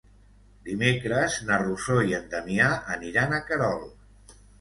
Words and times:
Dimecres 0.69 1.35
na 1.49 1.59
Rosó 1.63 1.97
i 2.11 2.15
en 2.19 2.25
Damià 2.31 2.71
aniran 2.95 3.37
a 3.39 3.43
Querol. 3.51 3.85